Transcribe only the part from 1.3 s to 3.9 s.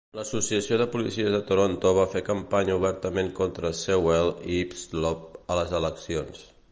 de Toronto va fer campanya obertament contra